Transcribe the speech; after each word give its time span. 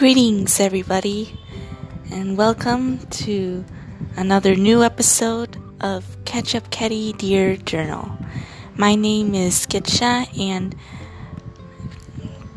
Greetings, 0.00 0.60
everybody, 0.60 1.38
and 2.10 2.38
welcome 2.38 3.06
to 3.20 3.62
another 4.16 4.54
new 4.54 4.82
episode 4.82 5.58
of 5.78 6.16
Catch 6.24 6.54
Up 6.54 6.70
Ketty 6.70 7.12
Dear 7.12 7.58
Journal. 7.58 8.10
My 8.76 8.94
name 8.94 9.34
is 9.34 9.66
Skitsha, 9.66 10.24
and 10.40 10.74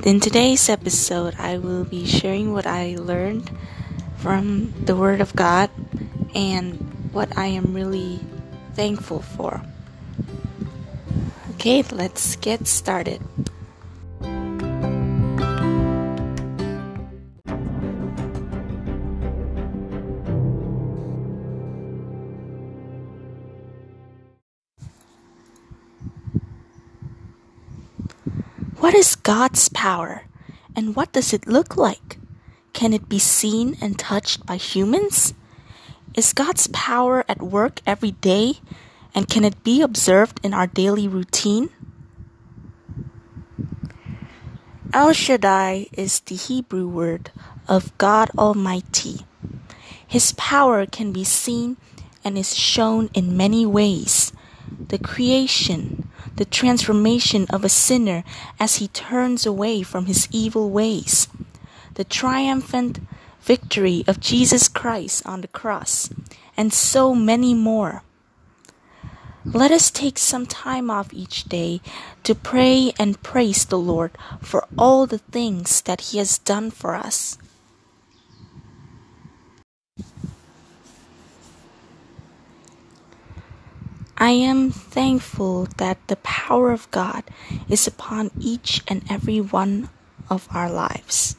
in 0.05 0.21
today's 0.21 0.69
episode, 0.69 1.35
I 1.37 1.57
will 1.57 1.83
be 1.83 2.05
sharing 2.05 2.53
what 2.53 2.65
I 2.65 2.95
learned 2.95 3.51
from 4.15 4.73
the 4.79 4.95
Word 4.95 5.19
of 5.19 5.35
God 5.35 5.69
and 6.33 6.79
what 7.11 7.37
I 7.37 7.47
am 7.47 7.73
really 7.73 8.21
thankful 8.73 9.19
for. 9.19 9.61
Okay, 11.55 11.83
let's 11.91 12.37
get 12.37 12.67
started. 12.67 13.21
What 28.83 28.95
is 28.95 29.15
God's 29.15 29.69
power 29.69 30.27
and 30.75 30.93
what 30.93 31.13
does 31.13 31.31
it 31.31 31.47
look 31.47 31.77
like? 31.77 32.19
Can 32.73 32.91
it 32.91 33.07
be 33.07 33.17
seen 33.17 33.77
and 33.79 33.97
touched 33.97 34.45
by 34.45 34.57
humans? 34.57 35.33
Is 36.15 36.33
God's 36.33 36.67
power 36.67 37.23
at 37.29 37.41
work 37.41 37.79
every 37.87 38.11
day 38.11 38.59
and 39.15 39.29
can 39.29 39.45
it 39.45 39.63
be 39.63 39.81
observed 39.81 40.41
in 40.43 40.53
our 40.53 40.67
daily 40.67 41.07
routine? 41.07 41.69
El 44.91 45.13
Shaddai 45.13 45.87
is 45.93 46.19
the 46.19 46.35
Hebrew 46.35 46.85
word 46.85 47.31
of 47.69 47.97
God 47.97 48.31
Almighty. 48.37 49.21
His 50.05 50.33
power 50.33 50.85
can 50.85 51.13
be 51.13 51.23
seen 51.23 51.77
and 52.21 52.37
is 52.37 52.53
shown 52.53 53.09
in 53.13 53.37
many 53.37 53.65
ways. 53.65 54.33
The 54.89 54.99
creation, 54.99 56.02
the 56.35 56.45
transformation 56.45 57.45
of 57.49 57.63
a 57.63 57.69
sinner 57.69 58.23
as 58.59 58.77
he 58.77 58.87
turns 58.87 59.45
away 59.45 59.83
from 59.83 60.05
his 60.05 60.27
evil 60.31 60.69
ways, 60.69 61.27
the 61.95 62.03
triumphant 62.03 62.99
victory 63.41 64.03
of 64.07 64.19
Jesus 64.19 64.67
Christ 64.67 65.25
on 65.25 65.41
the 65.41 65.47
cross, 65.47 66.09
and 66.55 66.73
so 66.73 67.13
many 67.13 67.53
more. 67.53 68.03
Let 69.45 69.71
us 69.71 69.91
take 69.91 70.17
some 70.17 70.45
time 70.45 70.89
off 70.89 71.13
each 71.13 71.43
day 71.45 71.81
to 72.23 72.33
pray 72.33 72.93
and 72.97 73.21
praise 73.21 73.65
the 73.65 73.77
Lord 73.77 74.11
for 74.41 74.65
all 74.77 75.05
the 75.05 75.17
things 75.17 75.81
that 75.81 75.99
He 75.99 76.17
has 76.17 76.37
done 76.37 76.71
for 76.71 76.95
us. 76.95 77.37
I 84.23 84.31
am 84.39 84.71
thankful 84.71 85.67
that 85.75 85.99
the 86.07 86.15
power 86.15 86.71
of 86.71 86.89
God 86.91 87.25
is 87.67 87.87
upon 87.87 88.31
each 88.39 88.81
and 88.87 89.03
every 89.11 89.41
one 89.41 89.89
of 90.29 90.47
our 90.49 90.71
lives. 90.71 91.35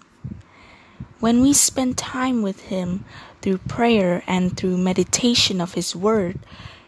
When 1.18 1.40
we 1.40 1.54
spend 1.54 1.96
time 1.96 2.42
with 2.42 2.68
Him 2.68 3.06
through 3.40 3.64
prayer 3.72 4.22
and 4.26 4.54
through 4.54 4.76
meditation 4.76 5.62
of 5.62 5.72
His 5.72 5.96
Word, 5.96 6.40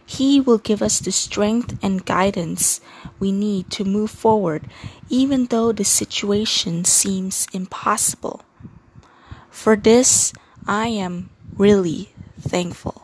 He 0.05 0.39
will 0.39 0.59
give 0.59 0.83
us 0.83 0.99
the 0.99 1.13
strength 1.13 1.79
and 1.83 2.05
guidance 2.05 2.83
we 3.19 3.33
need 3.33 3.71
to 3.71 3.85
move 3.87 4.11
forward, 4.11 4.69
even 5.09 5.47
though 5.47 5.73
the 5.73 5.83
situation 5.83 6.85
seems 6.85 7.47
impossible. 7.55 8.43
For 9.49 9.77
this, 9.77 10.35
I 10.67 10.89
am 10.89 11.31
really 11.57 12.13
thankful. 12.39 12.96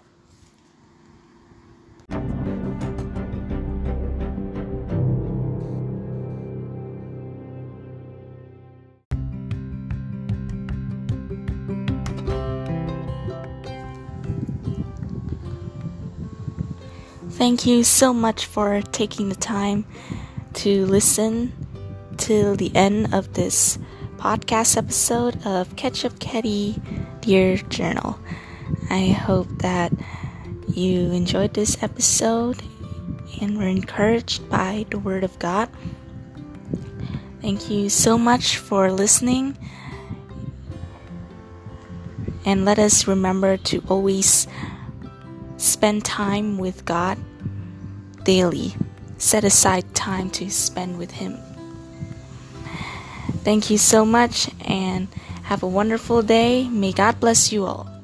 Thank 17.42 17.66
you 17.66 17.82
so 17.82 18.14
much 18.14 18.46
for 18.46 18.80
taking 18.92 19.28
the 19.28 19.34
time 19.34 19.84
to 20.62 20.86
listen 20.86 21.52
to 22.18 22.54
the 22.54 22.70
end 22.72 23.12
of 23.12 23.34
this 23.34 23.80
podcast 24.16 24.76
episode 24.76 25.44
of 25.44 25.74
Catch 25.74 26.04
Up 26.04 26.20
Ketty 26.20 26.80
Dear 27.20 27.56
Journal. 27.56 28.16
I 28.90 29.08
hope 29.08 29.48
that 29.58 29.92
you 30.68 31.10
enjoyed 31.10 31.54
this 31.54 31.82
episode 31.82 32.62
and 33.40 33.58
were 33.58 33.66
encouraged 33.66 34.48
by 34.48 34.86
the 34.90 35.00
Word 35.00 35.24
of 35.24 35.36
God. 35.40 35.68
Thank 37.40 37.68
you 37.68 37.88
so 37.88 38.16
much 38.16 38.58
for 38.58 38.92
listening. 38.92 39.58
And 42.44 42.64
let 42.64 42.78
us 42.78 43.08
remember 43.08 43.56
to 43.56 43.82
always 43.88 44.46
spend 45.56 46.04
time 46.04 46.56
with 46.56 46.84
God 46.84 47.18
daily. 48.24 48.74
Set 49.18 49.44
aside 49.44 49.94
time 49.94 50.30
to 50.30 50.50
spend 50.50 50.98
with 50.98 51.12
Him. 51.12 51.38
Thank 53.44 53.70
you 53.70 53.78
so 53.78 54.04
much 54.04 54.50
and 54.64 55.08
have 55.44 55.62
a 55.62 55.68
wonderful 55.68 56.22
day. 56.22 56.68
May 56.68 56.92
God 56.92 57.20
bless 57.20 57.52
you 57.52 57.64
all. 57.64 58.01